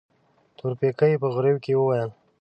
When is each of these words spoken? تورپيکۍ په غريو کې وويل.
تورپيکۍ 0.57 1.13
په 1.21 1.27
غريو 1.35 1.57
کې 1.63 1.73
وويل. 1.77 2.09